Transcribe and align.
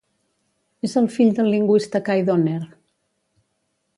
És 0.87 0.95
el 1.01 1.09
fill 1.17 1.35
del 1.41 1.51
lingüista 1.57 2.03
Kai 2.09 2.25
Donner. 2.31 2.59